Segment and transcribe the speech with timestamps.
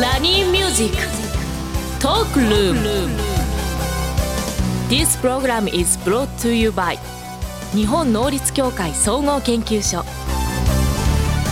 [0.00, 0.96] ラニーミュージック
[2.02, 3.08] トークルーム
[4.88, 6.98] This program is brought to you by
[7.72, 10.04] 日本能率協会総合研究所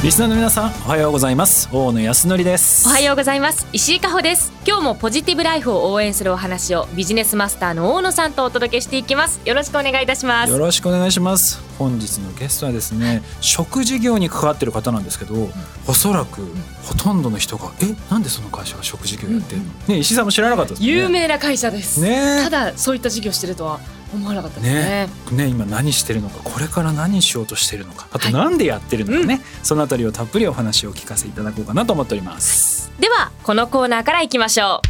[0.02, 1.68] リスナーの皆さんおはようございます。
[1.70, 2.88] 大野泰敬です。
[2.88, 3.68] おはようございます。
[3.72, 4.52] 石井加穂です。
[4.66, 9.40] 今日もポジティブライフを応援するお話をビジネスマスターの大野さんとお届けしていきます。
[9.44, 10.50] よろしくお願いいたします。
[10.50, 11.62] よろしくお願いします。
[11.78, 15.48] 本日のゲストはですね食事業に関わってる方なんですけど、
[15.86, 16.48] おそらく
[16.82, 20.78] ほとんどの人がえなんでその会社が食事業やってるの、ね石井さんも知らなかったね。
[20.80, 23.78] 有名な会社です、ねただそういった事業してるとは
[24.12, 25.08] 思わなかったですね。
[25.36, 25.44] ね。
[25.44, 28.32] ね今何してるのかこれから何しようとしてるのかあとはい。
[28.32, 32.92] なんでやってるのかね、そのあたりをたっぷりお話をお聞かせいただこうかなと思っております。
[32.98, 34.82] ではこのコーナーからいきましょ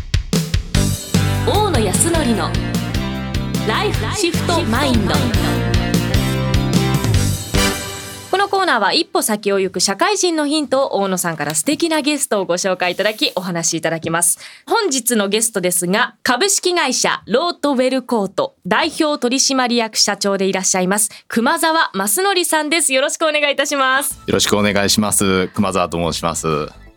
[1.47, 1.51] う。
[1.51, 2.51] 大野康則の
[3.67, 5.72] ライフシフトマインド
[8.63, 14.39] コーナーは一歩先を行く社会人のヒントを大野さんから素敵なゲストをご紹介いただきお話しいただきます
[14.69, 25.49] 本日のゲストですが株式会社ロートウェルコート代表取締役社長でいらっしゃいます熊沢正則さんですよろしくお願いいたしますよろしくお願いします。
[25.49, 26.47] 熊沢と申します。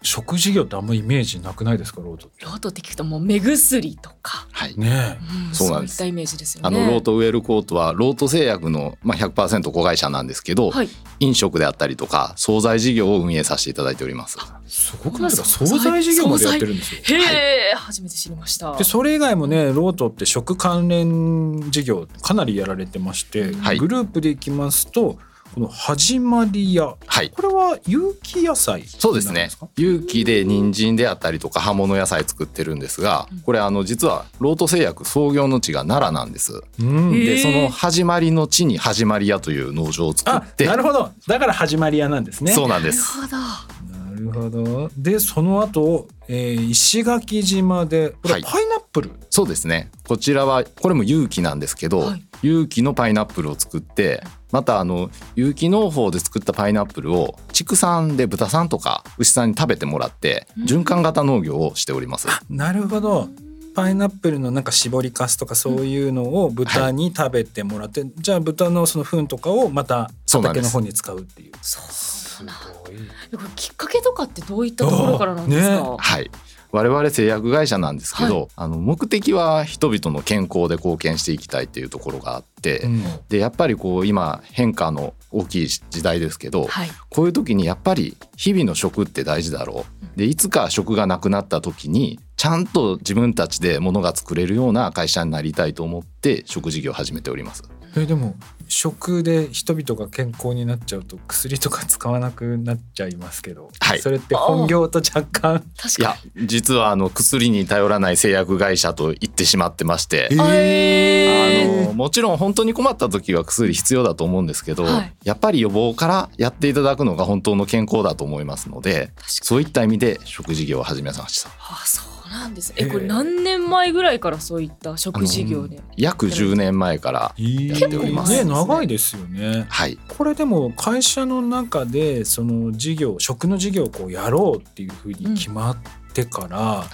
[0.06, 2.46] 食事業ってあんまイメージなくないですかロートって？
[2.46, 4.78] ロートって聞くともう目薬とかはい。
[4.78, 5.18] ね
[5.50, 6.68] うんそうなんですいったイメージですよね。
[6.68, 10.90] あのロートウェルコートはロート製薬のまあ100%子会社なんですけど、はい。
[11.20, 14.38] 飲食であったりとか惣菜事業を運営させていただいております。
[14.68, 15.66] すごくないですか？
[15.66, 18.76] 惣菜事業までやってるんですよへえ、初めて知りました。
[18.76, 25.18] でそれ以外もねロートって食関連事業かなりやられてまして、はいグループでいきますと
[25.56, 27.30] この始まり屋はい。
[27.30, 29.48] これは有機野菜そうですね。
[29.78, 36.62] 有機で人参であったりとか葉物野菜作ってるんですが、これあの実はロート製薬創業の地が奈良なんです。
[36.78, 43.18] うんでその始まりの地に始まり屋という農場を作あって、なるほどだから始まり屋なんですねそうなんです。
[43.18, 43.38] なるほ
[43.70, 43.75] ど。
[44.16, 44.92] なるほど。
[44.98, 48.44] でその後、えー石垣島でこれはい。
[48.44, 49.92] パイナップル、そうですね。
[50.08, 52.24] こちらはこれも有機なんですけど、はい。
[52.42, 62.28] 有機のパイナップルを作ってまたあの有機農法で作ったパイナップルを畜産で豚さんとか牛さんに食べてもらって循環型農業をしております。
[62.50, 63.30] なるほど
[63.76, 72.62] パイナップルのなんか絞りかすとかそういうのを豚に食べてもらって、じゃあ豚のその糞とかをまた畑の方に使うっていうそうなんだ。
[72.84, 72.96] ごい
[73.38, 75.98] これきっかけとかってどういったところからなんですあか。
[75.98, 76.32] はい
[76.72, 86.90] 我々製薬会社なんですけど、はあの目的は人々の健康で貢献していきたいっていうところがあって、うんでやっぱりこう今変化の大きい時代ですけど、はい。
[87.10, 90.18] こういう時にやっぱり日々の食って大事だろう。
[90.18, 97.64] でいつか食がなくなった時にちゃんと自分たちで物が作れるような会社になりたいと思って食事業を始めております。
[97.98, 98.36] えでも
[98.68, 104.00] 食で人々が健康になっちゃうと薬とか使わなくなっちゃいますけど、はい。
[104.00, 105.52] それって本業と若干。
[105.52, 110.28] いや確か実はあの薬に頼らない製薬会社と言ってしまってまして。
[110.32, 110.38] に。
[110.42, 115.14] へあのもちろん本当に困った時は薬必要だと思うんですけど、はい。
[115.24, 119.28] やっぱり予防からやっていただくのが本当の健康だと思いますので確かに。
[119.44, 121.50] そういった意味で食事業を始めました。
[121.60, 122.74] あ、そうなんです。
[122.76, 125.82] え、これ何年前ぐらいからそういった食事業で？
[125.98, 128.32] 約10年前からやっております。
[128.32, 129.66] ね長いですよね。
[129.70, 129.98] はい。
[130.08, 135.78] これでも会社の中でその事業食の事業をこうやろうっていうふうに決まっ
[136.14, 136.88] てから、はい。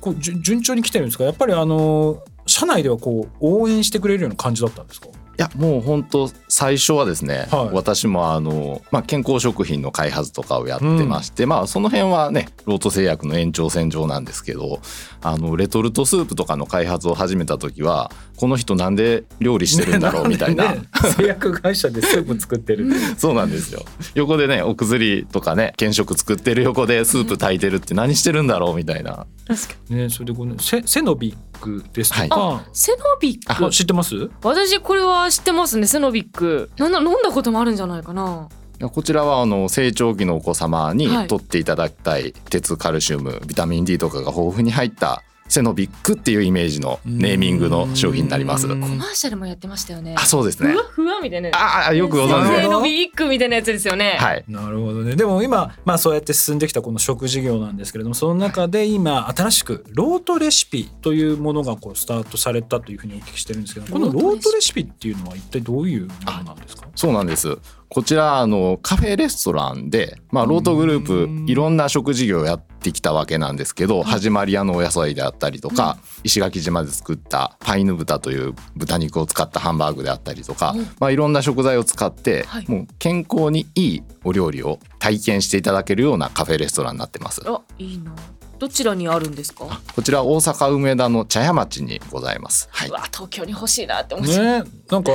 [0.00, 1.24] こう順調に来てるんですか？
[1.24, 5.08] やっぱりあの社内ではこう応援してくれるような感じだったんですか？
[5.36, 7.74] いやもう本当最初はですね、はい。
[7.74, 14.80] 私もあの、まあ、健康食品の開発とかをやってまして、まあその辺はねロート製薬の延長線上なんですけど
[15.22, 20.72] あのレトルトスープとかの開発を始めた時はこの人なんで料理してるんだろうみたいな。
[20.72, 20.82] ね
[21.16, 22.92] 製薬会社でスープ作ってる。
[23.18, 23.84] そうなんですよ。
[24.14, 29.26] 横でねお薬とかね検食作ってる横でスープ炊いてるって何してるんだろうみたいな。
[29.48, 29.96] 確かに。
[29.96, 33.70] ねそれでこのセセノビックですとか、はセノビックあ。
[33.70, 34.30] 知ってます？
[34.42, 35.86] 私これは知ってますね。
[35.86, 36.70] セノビック。
[36.76, 38.48] なんだ飲んだこともあるんじゃないかな。
[38.92, 48.66] こちらはあの成長期のお子様にはい取っていただきたい鉄カルシウムビタミン D とかが豊富に入ったセノビックっていうイメージのネーミングの商品になります。
[48.66, 50.14] うんコマーシャルもやってましたよね。
[50.18, 50.72] あそうですね。
[50.72, 51.50] ふわふわみたいな。
[51.50, 54.16] ああよくご存知セノビックみたいなやつですよね。
[54.18, 54.44] はい。
[54.48, 55.16] なるほどね。
[55.16, 66.86] でも今、まあ、そうやって進んできたこの食事業なんですけれどもその中で今新しくロートレシピというものがこうスタートされたというふうにお聞きしてるんですけどこのロートレシピっていうのは一体どういうものなんですか？
[66.94, 67.58] そうなんです。
[67.88, 71.06] こちらあのカフェレストランで、まあ、ロートグルー
[71.46, 80.88] プいろんな食事業をやってきたわけなんですけど、始まり屋のお野菜であったりとか、石垣島で作ったパイヌ豚という豚肉を使ったハンバーグであったりとか、うん。
[80.98, 82.68] まあ、いろんな食材を使って、はい。
[82.68, 87.42] もう健康にいいお料理を体験していただけるようなカフェレストランになってます。
[87.46, 88.12] あいいな。
[88.58, 89.80] どちらにあるんですか？
[89.94, 92.68] こちら大阪梅田の茶屋町にございます。
[92.70, 92.88] はい。
[92.88, 94.64] うわ東京に欲しいなって思っちゃう。
[94.64, 95.10] ねなんか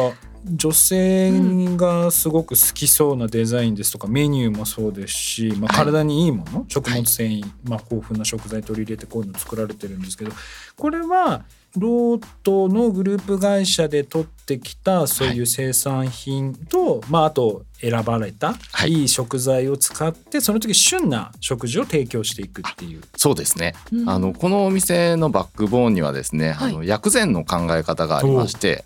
[0.45, 5.86] 女性がすごく好きそうなデザインですとか、メニューもそうですし、まあ、はい。
[5.86, 10.31] 体にいいもの、食物繊維、まあ、豊富な食材取り入れてこういうの作られてるんですけど
[10.75, 11.44] これは
[11.77, 18.91] ロートのグループ会社で取ってきたそういう生産品と、まあ、あと選ばれたはい。
[18.91, 23.01] いい食材を使ってその時旬な食事を提供していくっていう。
[23.15, 23.75] そうですね。
[23.91, 24.09] うん。
[24.09, 26.74] あのこのお店のバックボーンにはですね、はい。
[26.74, 28.86] あの薬膳の考え方がありまして、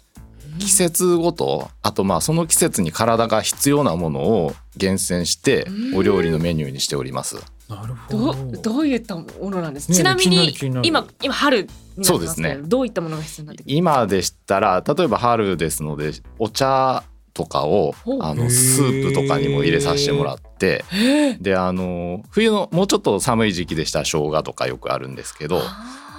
[0.63, 5.97] 季節ごとあとまあその季節に体が必要なものを厳選してうん。
[5.97, 7.35] お料理のメニューにしております。
[7.69, 8.33] なるほど。
[8.33, 9.87] どうどういったものなんです？
[9.87, 11.67] か、ねちなみ気に今今春
[12.01, 12.59] そうですね。
[12.63, 13.75] どういったものが必要になってくる？
[13.75, 20.85] 今でしたら例えば春ですのでお茶とかをあのスープとかにも入れさせてもらって
[21.39, 25.59] であの冬のもうちょっと寒い時期でしたら生姜とかよくあるんですけど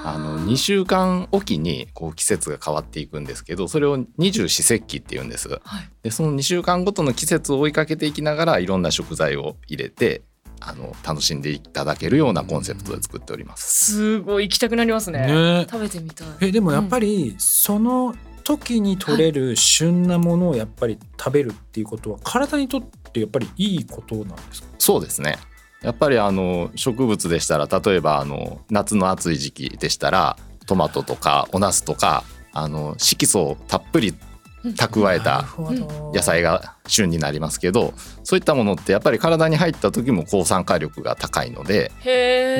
[0.06, 5.48] あの2週間おきにこう季節が変わっていくんですけどそれを二十四節気って言うんです。
[5.48, 5.60] はい。
[6.02, 10.22] でその2週間ごとの季節を追いかけていきながらいろんな食材を入れて
[10.60, 13.92] あの楽しんでいただけるようなコンセプトで作っております。
[13.94, 15.20] すごい行きたくなりますね。
[15.26, 15.66] ね。
[15.70, 16.28] 食べてみたい。
[16.42, 18.14] えでもやっぱりその
[18.44, 24.68] 時に取れる旬なものをやっぱり食べるっていうことは体にとってやっぱりいいことなんですか？
[24.78, 25.38] そうですね
[25.84, 30.36] やっぱりあの植物でしたら例えばあの夏の暑い時期でしたら
[30.66, 34.14] トマトとかお茄子とかあの色素をたっぷり
[34.64, 35.44] 蓄えた
[36.14, 37.92] 野菜が旬になりますけど
[38.22, 41.92] そういったものってやっぱり体に入った時も抗酸化力が高いので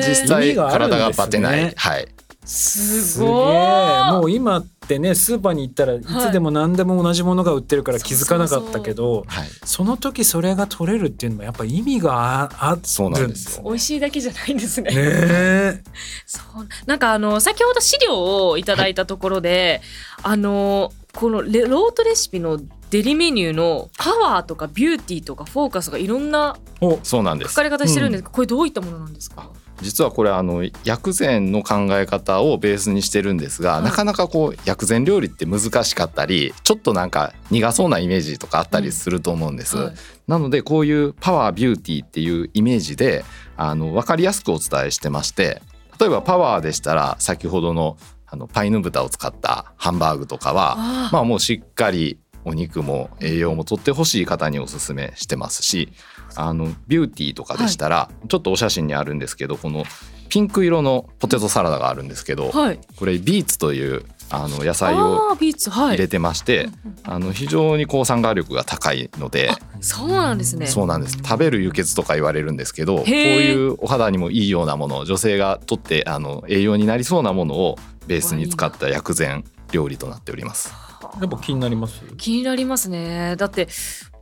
[0.05, 2.07] 実際体がバテない、はい、
[2.45, 15.83] すすげえごいもう今ってねスーパーに行ったらいつでも何でも同じものが売ってるから気づかなかったけどはい、その時それが取れるっていうのもやっぱ意味がああそうなるんんですよ美味しいだけじゃないんですねねえ。
[16.25, 16.67] そう。
[16.85, 19.81] なんかあの先ほど資料をいただいたところで、
[20.23, 22.59] あのこのレロートレシピの
[22.95, 27.49] デリメニューのパワーとかビューティーとかフォーカスがいろんなおそうなんです。
[27.49, 29.51] 書かれ方してるんですけど、これどういったものなんですか？
[29.81, 33.83] 実はこれあの薬膳の考え方をベースにしてるんですが、はい。
[33.83, 39.95] なかなかこう薬膳料理って難しかったりちょっとなんか苦そうなイメージとかあったりすると思うんです、はい。
[40.27, 43.25] なのでこういうパワービューティーっていうイメージで
[43.57, 45.61] あの分かりやすくお伝えしてまして
[45.99, 55.91] 例えばパワーでしたら先ほどのあのパイヌ豚を使ったハンバーグとかはまあもうしっかりお肉も栄養もとってほしい方におすすめしてますし
[56.35, 59.83] あのビューティーとかでしたら、ちょっとお写真にあるんですけどこの
[60.29, 62.79] ピンク色のポテトサラダがあるんですけど、はい。
[62.97, 66.69] これビーツというあの野菜を入れてまして、
[67.03, 69.51] あの非常に抗酸化力が高いので
[69.81, 70.65] そうなんですね。
[70.65, 71.17] そうなんです。
[71.23, 77.77] 食べる輸血とか言われるんですけどこういうお肌にもいいようなもの女性がとってあの栄養になりそうなものを
[78.07, 80.84] ベースに使った薬膳料理となっております。
[81.19, 82.01] やっぱ気になります？
[82.17, 83.35] 気になりますね。
[83.37, 83.67] だって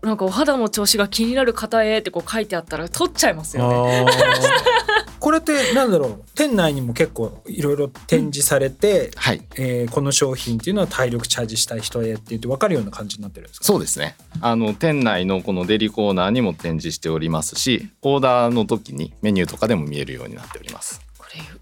[0.01, 4.05] なんかお肌の調子が気になる方へってこう書いてあったら取っちゃいますよね。
[5.19, 6.23] これってなんだろう？
[6.35, 9.41] 店内にも結構いろいろ展示されて、はい。
[9.55, 13.65] えーこの商品っていうのは体力チャージしたい人へって言って分かるような感じになってるんですか？
[13.65, 14.17] そうですね。
[14.41, 20.99] あの店内のこのデリコーナーにも展示しておりますしオーダーの時にメニューとかでも見えるようになっております。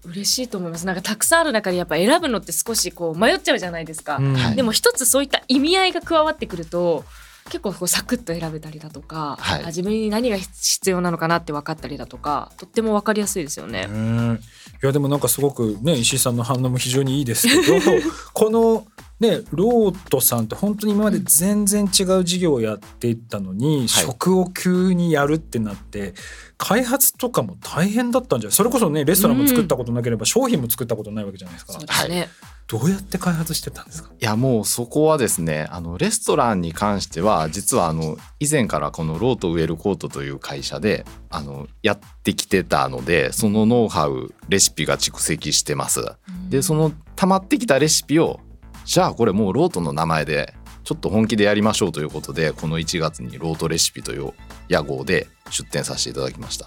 [0.02, 0.86] これ嬉しいと思います。
[0.86, 4.34] なんかたくさんある中でやっぱ選ぶのって少しこう迷っちゃうじゃないですか、うん。
[4.34, 4.56] はい。
[4.56, 7.04] でも一つそういった意味合いが加わってくると
[7.46, 9.62] 結構こうサクッと選べたりだとか、はい。
[9.64, 13.86] あ自分に何が必要なのかなって分かったりだとかとっても分かりやすいですよね。
[13.88, 14.40] うん。
[14.82, 17.80] いやでもなんかすごくね石井さんの反応も非常にいいですけど
[18.32, 18.86] この
[19.22, 26.14] ねロートさんって本当に今まで全然違う事業をやっていったのに、食を急にやるってなって
[26.58, 28.54] 開発とかも大変だったんじゃない？
[28.54, 32.28] それこそねレストランも作ったことなければ商品も作ったことないわけじゃないですか、そうですね、
[32.66, 34.10] どうやって開発してたんですか？
[34.10, 46.04] いやもうそこはですねあのレストランに関しては実はあの以前からこのロートウェルコートという会社であのやってきてたのでそのノウハウレシピが蓄積してます。
[46.48, 48.40] でその溜まってきたレシピを
[48.84, 54.32] じゃあこれもうロートの名前でちょっと本気でやりましょうということでこの1月にロートレシピという
[54.68, 56.66] 屋号で出店させていただきました。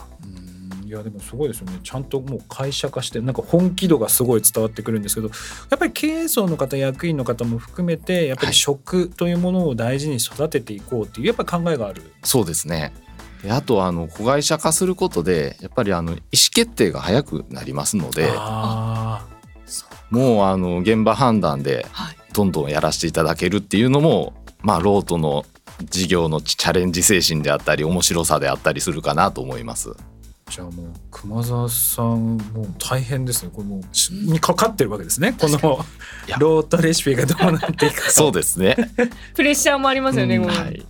[0.85, 5.33] いやでもすごいですよねちゃんともう会社化してなんか本気度がすごい伝わってくるんですけどや
[5.75, 12.03] っぱり経営層の方役員の方も含めてやっぱり食というものを大事に育てていこうっていうやっぱり考えがある。
[12.23, 12.93] そうですね
[13.41, 16.21] であとあの子会社化することでやっぱりあの意思
[16.53, 18.27] 決定が早くなりますので
[20.09, 22.17] もうあの現場判断ではい。
[22.33, 25.45] どんどんやらせていただけるっていうのもまあロートの
[25.83, 29.93] 事業のチャレンジ精神であったり面白さであったりするかなと思います。
[30.49, 33.51] じゃあもう熊沢さんもう大変ですね。
[33.53, 35.33] これもうしにかかってるわけですね。
[35.39, 35.59] この
[36.39, 38.09] ロートレシピがどうなっていくか。
[38.11, 38.75] そうですね。
[39.33, 40.45] プレッシャーもありますよね、うん。
[40.45, 40.85] はい。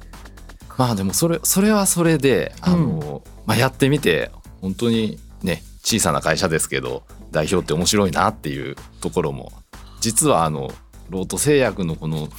[0.78, 4.32] まあでもそれそれはそれであの、まあやってみて
[4.62, 7.04] 本当にね小さな会社ですけど
[7.36, 9.52] 代表って面白いなっていうところも。
[10.00, 10.72] 実はあの
[11.10, 12.30] ロート製薬のこの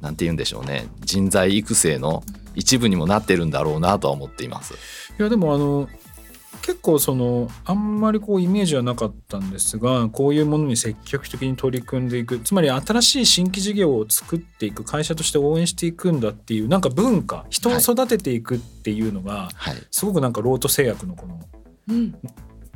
[0.00, 0.86] なんて言うんでしょうね。
[1.00, 4.74] 人材育成の一部にもなってるんだろうなとは思っています。
[5.18, 5.88] いやでもあの
[6.62, 12.38] 結構そのあんまりこうイメージはなかったんですがこういうものに積極的に取り組んでいく。
[12.38, 14.82] つまり新しい新規事業を作っていく。
[14.82, 19.74] 会社として応援していくんだっていうなんか文化人を育てていくっていうのが、はい。
[19.90, 21.40] すごくなんかロート製薬のこの
[21.88, 22.14] うん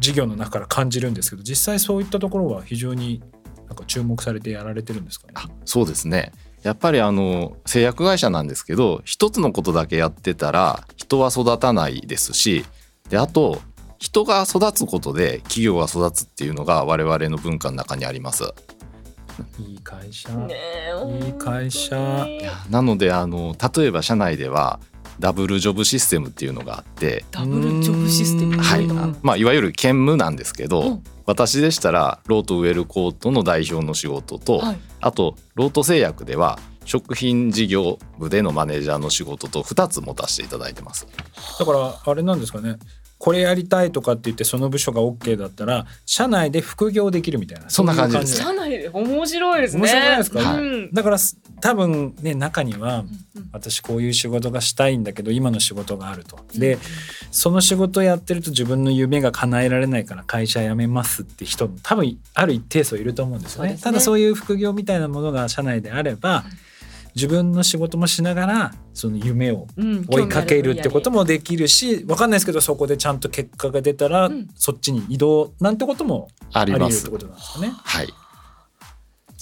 [0.01, 3.23] 事業の中から感じるんですけど実際そういったところは非常に
[3.69, 5.35] なんか注目されてやられてるんですかね？
[5.37, 12.65] あそうですねやっぱりあの製薬会社なんですけど一つのことだけやってたら人は育たないですし
[13.09, 13.61] であと
[13.99, 18.45] 人が育つことで企業が育つっていうのが我々の文化の中にあります。
[19.59, 22.27] いい会社、ねえいい会社
[22.69, 24.81] なのであの例えば社内では
[25.21, 28.87] ダブルジョブシステムっていうのがあって、ダブルジョブシステムはい。
[29.23, 31.05] まあ、いわゆる兼務なんですけど、うん。
[31.27, 34.79] 私でしたらロートウェルコートの代表の仕事と、はい。
[35.01, 41.07] あとロート製薬では食品事業部でのマネージャーの仕事と2つ持たせていただいてます。
[41.59, 42.79] だからあれなんですかね
[43.21, 47.69] これやりたいとかって言ってその部署が OK だったら社内で副業できるみたいな。
[47.69, 48.39] そんな感じです。
[48.39, 49.83] 社内で面白いですね。
[49.83, 50.39] 面白くないですか？
[50.41, 50.59] はい。
[50.59, 53.01] うんだからす多分ね中には
[53.37, 56.39] うん私こういう仕事がしたいんだけど今の仕事があると。
[56.55, 56.79] で
[57.31, 63.75] その仕事やってると自分の夢が叶えられないから会社辞めますって人も多分ある一定数いると思うんですよね。
[63.75, 63.79] ね。
[63.83, 66.45] ただそういう副業みたいなものが社内であれば
[67.15, 77.05] 自分の仕事もしながらその夢をうん追いかけるってことももできるしわかんないですけどそこでちゃんと結果が出たら、うんそっちに移動なんてこともあありります。
[77.05, 77.73] 得るってことなんですかね。
[77.85, 78.09] はい、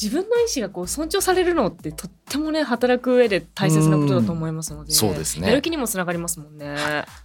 [0.01, 6.77] 自分の意思がこう尊重されるのってとってもね働く上で大切なことだと思いますので、そうですねやる気にもつながりますもんね。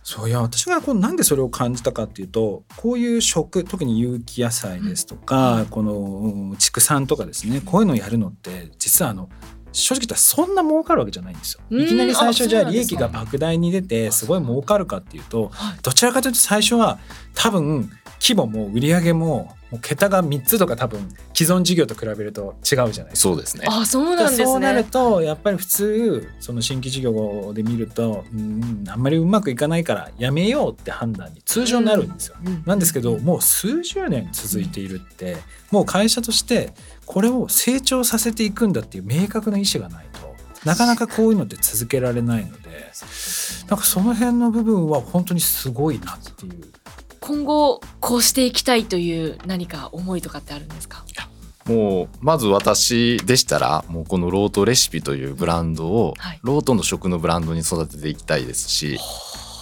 [0.03, 9.29] そういや私がこうなんでそれを感じたかっていうとこういう食特に有機野菜ですとか、このうん畜産とかですねこういうのをやるのって実はあの
[9.73, 11.61] 正直言ったらそんな儲かるわけじゃないんですよ。
[11.69, 15.77] うんいきなり最初じゃあ利益が莫大に出てすごい儲かるかっていうとはい。
[15.81, 16.99] どちらかというと最初は
[17.33, 17.89] 多分
[18.21, 23.15] 規模も売り上げも桁が3つとか多分既存事業と比べると違うじゃないですか。
[23.15, 23.65] そうですね。
[23.67, 24.83] あそうなんですそうなるね。
[24.83, 32.35] とやっぱり普通その新規事業で見ると、うん、あんまりうまくいかないからやめようって判断に通常なるんですよ。
[32.45, 35.37] うんなんですけどもう数十年続いているって
[35.71, 36.73] もう会社として
[37.05, 40.33] これを成長させていくんだっていう明確な意思がないと
[40.65, 42.91] なかなかこういうのって続けられないので
[43.69, 46.53] なんかその辺の部分は本当にすごいなっていう。
[47.25, 51.05] 今後こうしていきたいという何か思いとかってあるんですか？
[51.65, 56.39] もうまず私でしたらもうこのロートレシピというブランドをはい。
[56.43, 58.99] ロートの食のブランドに育てていきたいですし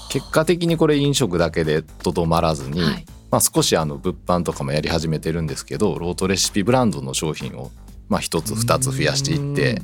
[0.09, 3.05] 結果的にこれ飲食だけでとどまらずに、はい。
[3.29, 7.69] まあ、少しあの物販とかもやり始めてるんですけどロートレシピブランドの商品を
[8.09, 9.81] まあ1つ2つ増やしていって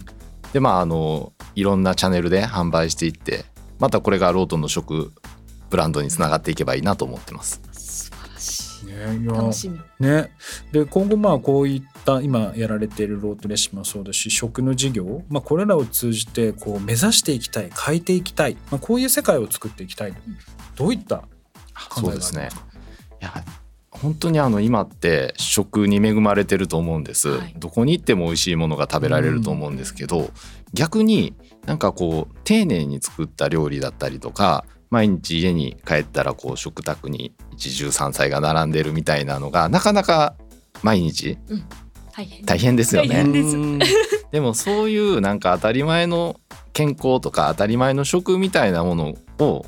[0.51, 3.45] でまああのいろんなチャンネルで販売していって
[3.79, 5.13] またこれがロートの食
[5.69, 7.61] ブランドにつながっていけばいいなと思ってます。
[7.71, 8.85] 素晴らしい。
[8.85, 9.79] ね、楽しみ。
[9.99, 10.31] ね、
[10.71, 20.13] で今後まあこういった今やられているロートレシピもそうだし食の事業、まあ、これらを通じてこう目指していきたい変えていきたい、まあ、こういう世界を作っていきたい
[20.75, 21.31] どういった考えが
[21.95, 22.49] あるんそうですね。
[23.21, 23.33] いや
[23.89, 27.55] 本当にあの今って食に恵まれてると思うんです、はい。
[27.57, 30.29] どこに行っても美味しいものが食べられると思うんですけど、
[30.73, 31.33] 逆に
[31.65, 40.35] なんかこう丁寧に作った料理だったりとか毎日家に帰ったらこう食卓に一汁三菜が並んでるみたいなのがなかなか
[40.83, 41.37] 毎日
[42.11, 42.45] 大変。
[42.45, 43.79] 大変ですよね。
[44.31, 46.39] でもそういうなんか当たり前の
[46.73, 49.65] 健康とか当たり前の食みたいなものを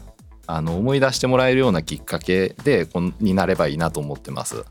[0.48, 4.66] あの思い出してもらえるようなきっかけでこんになればいいなと思ってます。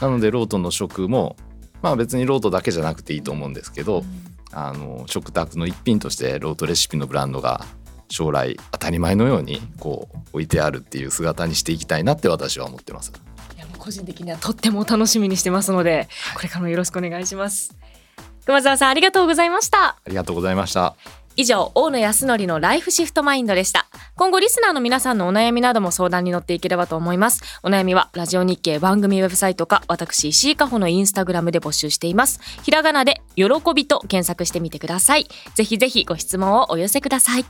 [0.00, 1.36] なのでロートの食も
[1.82, 4.04] まあ別にロートだけじゃなくていいと思うんですけど、
[4.52, 7.66] あの食卓の一品としてロートレシピのブランドが
[8.08, 13.12] 将来当たり前のようにこう置いてあるっていう姿にしていきたいなって私は思ってます。
[13.56, 17.76] いやもう個人的にはとっても楽しみにしてますので、これからもよろしくお願いします。
[18.44, 19.88] 熊澤さんありがとうございました。
[19.88, 20.96] ありがとうございました。
[21.36, 23.86] 以上大野康則のライフシフトマインドでした
[24.16, 33.44] 今後リスナーの皆さんのお悩みなども相談に乗っていければと思いますお悩みはラジオ日経番組ウェブサイトか私石井加穂のインスタグラムで募集していますひらがなで喜
[33.74, 37.44] びと検索してみてくださいぜひぜひご質問をお寄せください